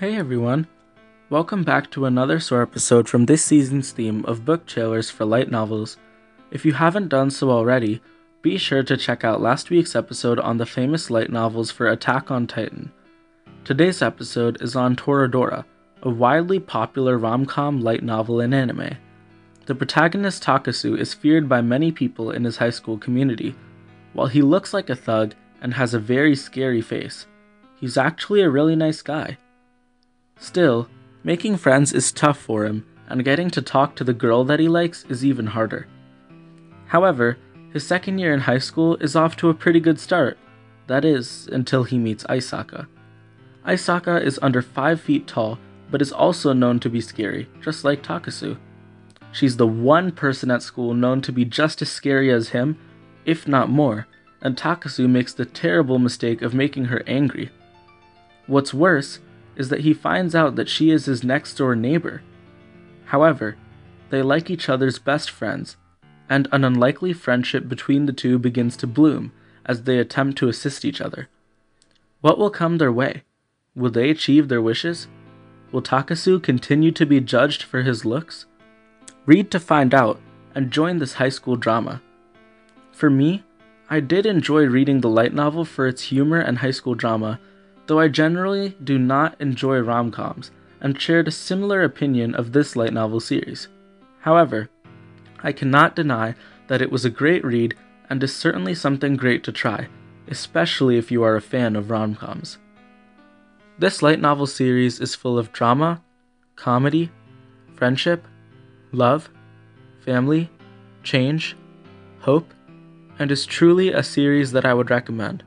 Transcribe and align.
Hey 0.00 0.16
everyone! 0.16 0.66
Welcome 1.30 1.62
back 1.62 1.88
to 1.92 2.04
another 2.04 2.40
SOAR 2.40 2.62
episode 2.62 3.08
from 3.08 3.26
this 3.26 3.44
season's 3.44 3.92
theme 3.92 4.24
of 4.24 4.44
book 4.44 4.66
trailers 4.66 5.08
for 5.08 5.24
light 5.24 5.52
novels. 5.52 5.98
If 6.50 6.64
you 6.64 6.72
haven't 6.72 7.10
done 7.10 7.30
so 7.30 7.48
already, 7.52 8.02
be 8.42 8.58
sure 8.58 8.82
to 8.82 8.96
check 8.96 9.22
out 9.22 9.40
last 9.40 9.70
week's 9.70 9.94
episode 9.94 10.40
on 10.40 10.56
the 10.56 10.66
famous 10.66 11.10
light 11.10 11.30
novels 11.30 11.70
for 11.70 11.86
Attack 11.86 12.32
on 12.32 12.48
Titan. 12.48 12.90
Today's 13.62 14.02
episode 14.02 14.60
is 14.60 14.74
on 14.74 14.96
Toradora, 14.96 15.64
a 16.02 16.10
widely 16.10 16.58
popular 16.58 17.16
rom 17.16 17.46
com 17.46 17.80
light 17.80 18.02
novel 18.02 18.40
in 18.40 18.52
anime. 18.52 18.96
The 19.66 19.76
protagonist 19.76 20.42
Takasu 20.42 20.98
is 20.98 21.14
feared 21.14 21.48
by 21.48 21.60
many 21.60 21.92
people 21.92 22.32
in 22.32 22.42
his 22.42 22.56
high 22.56 22.70
school 22.70 22.98
community. 22.98 23.54
While 24.12 24.26
he 24.26 24.42
looks 24.42 24.74
like 24.74 24.90
a 24.90 24.96
thug 24.96 25.36
and 25.62 25.72
has 25.74 25.94
a 25.94 26.00
very 26.00 26.34
scary 26.34 26.82
face, 26.82 27.28
he's 27.78 27.96
actually 27.96 28.40
a 28.40 28.50
really 28.50 28.74
nice 28.74 29.00
guy. 29.00 29.38
Still, 30.36 30.88
making 31.22 31.56
friends 31.56 31.92
is 31.92 32.12
tough 32.12 32.38
for 32.38 32.64
him, 32.64 32.84
and 33.08 33.24
getting 33.24 33.50
to 33.50 33.62
talk 33.62 33.96
to 33.96 34.04
the 34.04 34.12
girl 34.12 34.44
that 34.44 34.60
he 34.60 34.68
likes 34.68 35.04
is 35.08 35.24
even 35.24 35.46
harder. 35.46 35.86
However, 36.86 37.38
his 37.72 37.86
second 37.86 38.18
year 38.18 38.32
in 38.32 38.40
high 38.40 38.58
school 38.58 38.96
is 38.96 39.16
off 39.16 39.36
to 39.36 39.48
a 39.48 39.54
pretty 39.54 39.80
good 39.80 39.98
start. 39.98 40.38
That 40.86 41.04
is, 41.04 41.48
until 41.50 41.84
he 41.84 41.98
meets 41.98 42.24
Aisaka. 42.24 42.86
Aisaka 43.66 44.22
is 44.22 44.38
under 44.42 44.60
5 44.60 45.00
feet 45.00 45.26
tall, 45.26 45.58
but 45.90 46.02
is 46.02 46.12
also 46.12 46.52
known 46.52 46.78
to 46.80 46.90
be 46.90 47.00
scary, 47.00 47.48
just 47.62 47.84
like 47.84 48.02
Takasu. 48.02 48.58
She's 49.32 49.56
the 49.56 49.66
one 49.66 50.12
person 50.12 50.50
at 50.50 50.62
school 50.62 50.94
known 50.94 51.20
to 51.22 51.32
be 51.32 51.44
just 51.44 51.82
as 51.82 51.90
scary 51.90 52.30
as 52.30 52.50
him, 52.50 52.78
if 53.24 53.48
not 53.48 53.70
more, 53.70 54.06
and 54.40 54.56
Takasu 54.56 55.08
makes 55.08 55.32
the 55.32 55.46
terrible 55.46 55.98
mistake 55.98 56.42
of 56.42 56.54
making 56.54 56.86
her 56.86 57.02
angry. 57.06 57.50
What's 58.46 58.74
worse 58.74 59.20
is 59.56 59.68
that 59.68 59.80
he 59.80 59.94
finds 59.94 60.34
out 60.34 60.56
that 60.56 60.68
she 60.68 60.90
is 60.90 61.06
his 61.06 61.24
next 61.24 61.54
door 61.54 61.74
neighbor. 61.76 62.22
However, 63.06 63.56
they 64.10 64.22
like 64.22 64.50
each 64.50 64.68
other's 64.68 64.98
best 64.98 65.30
friends, 65.30 65.76
and 66.28 66.48
an 66.52 66.64
unlikely 66.64 67.12
friendship 67.12 67.68
between 67.68 68.06
the 68.06 68.12
two 68.12 68.38
begins 68.38 68.76
to 68.78 68.86
bloom 68.86 69.32
as 69.66 69.82
they 69.82 69.98
attempt 69.98 70.38
to 70.38 70.48
assist 70.48 70.84
each 70.84 71.00
other. 71.00 71.28
What 72.20 72.38
will 72.38 72.50
come 72.50 72.78
their 72.78 72.92
way? 72.92 73.22
Will 73.74 73.90
they 73.90 74.10
achieve 74.10 74.48
their 74.48 74.62
wishes? 74.62 75.08
Will 75.72 75.82
Takasu 75.82 76.42
continue 76.42 76.92
to 76.92 77.04
be 77.04 77.20
judged 77.20 77.62
for 77.62 77.82
his 77.82 78.04
looks? 78.04 78.46
Read 79.26 79.50
to 79.50 79.60
find 79.60 79.94
out 79.94 80.20
and 80.54 80.70
join 80.70 80.98
this 80.98 81.14
high 81.14 81.28
school 81.28 81.56
drama. 81.56 82.00
For 82.92 83.10
me, 83.10 83.42
I 83.90 84.00
did 84.00 84.24
enjoy 84.24 84.64
reading 84.66 85.00
the 85.00 85.08
light 85.08 85.34
novel 85.34 85.64
for 85.64 85.86
its 85.86 86.02
humor 86.02 86.38
and 86.38 86.58
high 86.58 86.70
school 86.70 86.94
drama, 86.94 87.40
though 87.86 88.00
I 88.00 88.08
generally 88.08 88.76
do 88.82 88.98
not 88.98 89.40
enjoy 89.40 89.78
rom 89.78 90.10
coms 90.10 90.50
and 90.80 91.00
shared 91.00 91.28
a 91.28 91.32
similar 91.32 91.82
opinion 91.82 92.34
of 92.34 92.52
this 92.52 92.76
light 92.76 92.92
novel 92.92 93.20
series. 93.20 93.68
However, 94.20 94.68
I 95.42 95.52
cannot 95.52 95.96
deny 95.96 96.34
that 96.68 96.82
it 96.82 96.90
was 96.90 97.04
a 97.04 97.10
great 97.10 97.44
read 97.44 97.74
and 98.08 98.22
is 98.22 98.34
certainly 98.34 98.74
something 98.74 99.16
great 99.16 99.44
to 99.44 99.52
try, 99.52 99.88
especially 100.28 100.96
if 100.96 101.10
you 101.10 101.22
are 101.22 101.36
a 101.36 101.42
fan 101.42 101.76
of 101.76 101.90
rom 101.90 102.14
coms. 102.14 102.58
This 103.78 104.02
light 104.02 104.20
novel 104.20 104.46
series 104.46 105.00
is 105.00 105.14
full 105.14 105.38
of 105.38 105.52
drama, 105.52 106.02
comedy, 106.56 107.10
friendship, 107.74 108.26
love, 108.92 109.28
family, 110.00 110.50
change, 111.02 111.56
hope, 112.20 112.52
and 113.18 113.30
is 113.30 113.46
truly 113.46 113.92
a 113.92 114.02
series 114.02 114.52
that 114.52 114.64
I 114.64 114.74
would 114.74 114.90
recommend. 114.90 115.42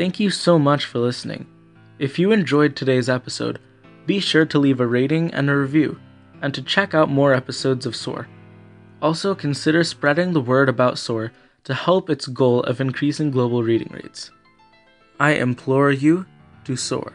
Thank 0.00 0.18
you 0.18 0.30
so 0.30 0.58
much 0.58 0.86
for 0.86 0.98
listening. 0.98 1.46
If 1.98 2.18
you 2.18 2.32
enjoyed 2.32 2.74
today's 2.74 3.10
episode, 3.10 3.58
be 4.06 4.18
sure 4.18 4.46
to 4.46 4.58
leave 4.58 4.80
a 4.80 4.86
rating 4.86 5.30
and 5.34 5.50
a 5.50 5.54
review, 5.54 6.00
and 6.40 6.54
to 6.54 6.62
check 6.62 6.94
out 6.94 7.10
more 7.10 7.34
episodes 7.34 7.84
of 7.84 7.94
SOAR. 7.94 8.26
Also, 9.02 9.34
consider 9.34 9.84
spreading 9.84 10.32
the 10.32 10.40
word 10.40 10.70
about 10.70 10.98
SOAR 10.98 11.32
to 11.64 11.74
help 11.74 12.08
its 12.08 12.26
goal 12.28 12.62
of 12.62 12.80
increasing 12.80 13.30
global 13.30 13.62
reading 13.62 13.90
rates. 13.92 14.30
I 15.20 15.32
implore 15.32 15.90
you 15.90 16.24
to 16.64 16.76
soar. 16.76 17.12